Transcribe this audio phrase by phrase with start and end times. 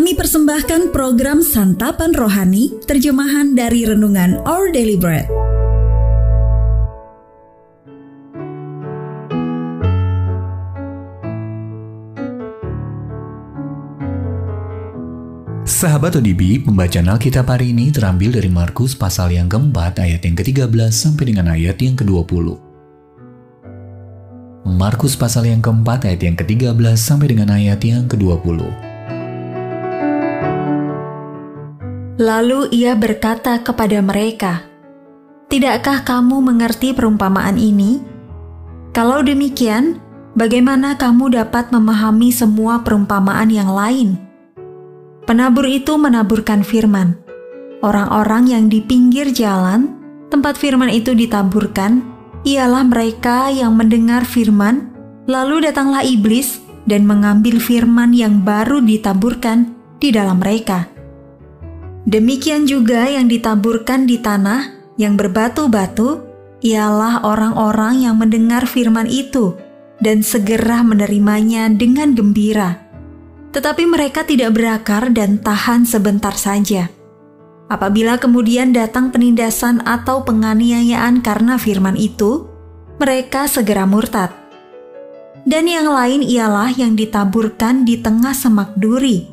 [0.00, 5.28] Kami persembahkan program Santapan Rohani, terjemahan dari Renungan Our Daily Bread.
[15.68, 20.88] Sahabat ODB, pembacaan Alkitab hari ini terambil dari Markus pasal yang keempat ayat yang ke-13
[20.96, 22.56] sampai dengan ayat yang ke-20.
[24.64, 28.89] Markus pasal yang keempat ayat yang ke-13 sampai dengan ayat yang ke-20.
[32.20, 34.68] Lalu ia berkata kepada mereka,
[35.48, 37.96] Tidakkah kamu mengerti perumpamaan ini?
[38.92, 39.96] Kalau demikian,
[40.36, 44.20] bagaimana kamu dapat memahami semua perumpamaan yang lain?'
[45.24, 47.16] Penabur itu menaburkan firman.
[47.80, 49.96] Orang-orang yang di pinggir jalan,
[50.28, 52.04] tempat firman itu ditaburkan,
[52.44, 54.92] ialah mereka yang mendengar firman,
[55.24, 60.99] lalu datanglah iblis dan mengambil firman yang baru ditaburkan di dalam mereka.
[62.08, 66.28] Demikian juga yang ditaburkan di tanah yang berbatu-batu,
[66.60, 69.56] ialah orang-orang yang mendengar firman itu
[70.00, 72.90] dan segera menerimanya dengan gembira
[73.50, 76.86] tetapi mereka tidak berakar dan tahan sebentar saja.
[77.70, 82.46] Apabila kemudian datang penindasan atau penganiayaan karena firman itu,
[82.98, 84.34] mereka segera murtad.
[85.46, 89.30] Dan yang lain ialah yang ditaburkan di tengah semak duri.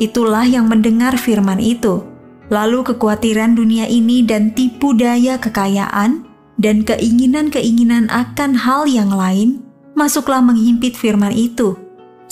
[0.00, 2.00] Itulah yang mendengar firman itu,
[2.48, 6.24] lalu kekhawatiran dunia ini dan tipu daya kekayaan
[6.56, 11.76] dan keinginan-keinginan akan hal yang lain masuklah menghimpit firman itu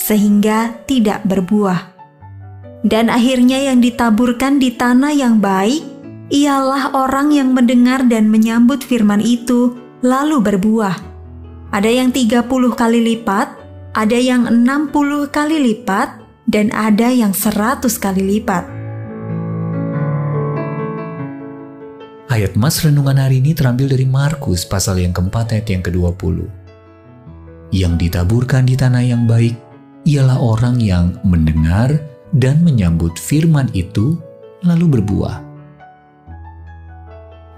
[0.01, 1.93] sehingga tidak berbuah.
[2.81, 5.85] Dan akhirnya yang ditaburkan di tanah yang baik
[6.33, 10.97] ialah orang yang mendengar dan menyambut firman itu lalu berbuah.
[11.69, 13.47] Ada yang 30 kali lipat,
[13.93, 16.20] ada yang 60 kali lipat,
[16.51, 18.67] dan ada yang 100 kali lipat.
[22.27, 26.43] Ayat Mas Renungan hari ini terambil dari Markus pasal yang keempat ayat yang ke-20.
[27.71, 29.55] Yang ditaburkan di tanah yang baik
[30.03, 32.03] ialah orang yang mendengar
[32.35, 34.19] dan menyambut firman itu
[34.67, 35.39] lalu berbuah.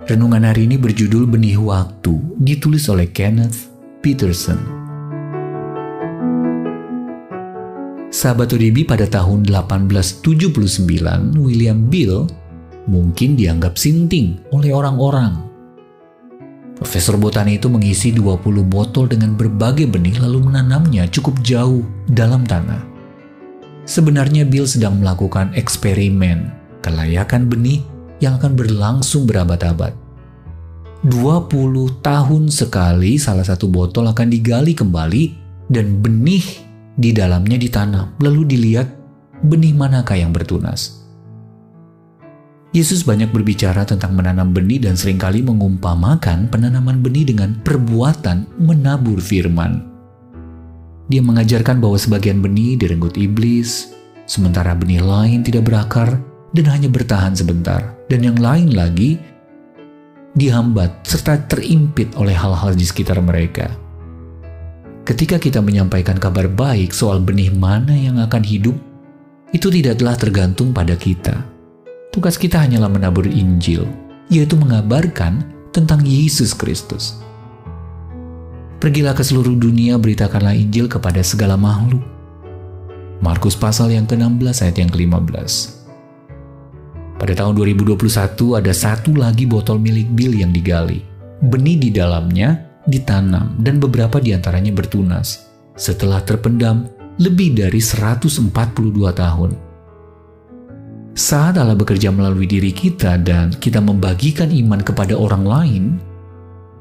[0.06, 3.72] Renungan hari ini berjudul Benih Waktu, ditulis oleh Kenneth
[4.04, 4.83] Peterson.
[8.24, 12.24] Sahabat ODB pada tahun 1879, William Bill
[12.88, 15.44] mungkin dianggap sinting oleh orang-orang
[16.80, 21.84] Profesor botani itu mengisi 20 botol dengan berbagai benih lalu menanamnya cukup jauh
[22.16, 22.80] dalam tanah.
[23.84, 26.48] Sebenarnya Bill sedang melakukan eksperimen
[26.80, 27.84] kelayakan benih
[28.24, 29.92] yang akan berlangsung berabad-abad.
[31.12, 31.52] 20
[32.00, 35.24] tahun sekali salah satu botol akan digali kembali
[35.68, 36.63] dan benih
[36.98, 38.88] di dalamnya ditanam lalu dilihat
[39.46, 41.04] benih manakah yang bertunas.
[42.74, 49.22] Yesus banyak berbicara tentang menanam benih dan sering kali mengumpamakan penanaman benih dengan perbuatan menabur
[49.22, 49.94] firman.
[51.06, 53.94] Dia mengajarkan bahwa sebagian benih direnggut iblis,
[54.26, 56.18] sementara benih lain tidak berakar
[56.58, 59.22] dan hanya bertahan sebentar, dan yang lain lagi
[60.34, 63.70] dihambat serta terimpit oleh hal-hal di sekitar mereka.
[65.04, 68.76] Ketika kita menyampaikan kabar baik soal benih mana yang akan hidup,
[69.52, 71.54] itu tidaklah tergantung pada kita
[72.14, 73.90] Tugas kita hanyalah menabur Injil,
[74.30, 75.42] yaitu mengabarkan
[75.74, 77.18] tentang Yesus Kristus.
[78.78, 82.06] Pergilah ke seluruh dunia, beritakanlah Injil kepada segala makhluk.
[83.18, 85.52] Markus pasal yang ke-16 ayat yang ke-15.
[87.18, 87.98] Pada tahun 2021
[88.62, 91.02] ada satu lagi botol milik Bill yang digali.
[91.42, 95.50] Benih di dalamnya ditanam dan beberapa di antaranya bertunas.
[95.74, 98.54] Setelah terpendam lebih dari 142
[99.14, 99.52] tahun,
[101.14, 105.84] saat Allah bekerja melalui diri kita dan kita membagikan iman kepada orang lain,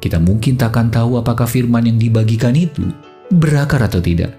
[0.01, 2.89] kita mungkin tak akan tahu apakah firman yang dibagikan itu
[3.29, 4.33] berakar atau tidak.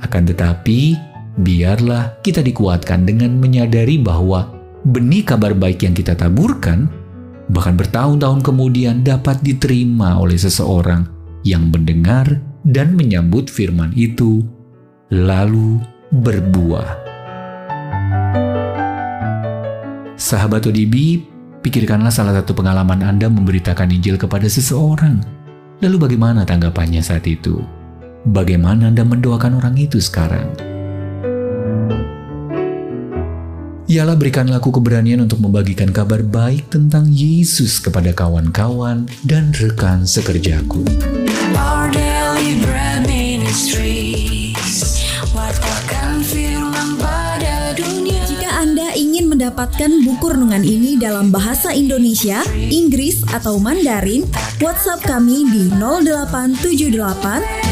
[0.00, 0.96] Akan tetapi,
[1.36, 4.48] biarlah kita dikuatkan dengan menyadari bahwa
[4.88, 6.88] benih kabar baik yang kita taburkan
[7.52, 11.04] bahkan bertahun-tahun kemudian dapat diterima oleh seseorang
[11.44, 14.40] yang mendengar dan menyambut firman itu,
[15.12, 15.76] lalu
[16.08, 17.04] berbuah.
[20.16, 21.20] Sahabat ODB,
[21.60, 25.20] pikirkanlah salah satu pengalaman Anda memberitakan Injil kepada seseorang.
[25.82, 27.60] Lalu bagaimana tanggapannya saat itu?
[28.30, 30.71] Bagaimana Anda mendoakan orang itu sekarang?
[33.92, 40.80] Ialah berikanlah aku keberanian untuk membagikan kabar baik tentang Yesus kepada kawan-kawan dan rekan sekerjaku.
[41.52, 44.96] Our daily bread ministries,
[46.24, 48.24] firman pada dunia.
[49.28, 52.40] mendapatkan buku renungan ini dalam bahasa Indonesia,
[52.72, 54.24] Inggris, atau Mandarin,
[54.64, 57.71] WhatsApp kami di 0878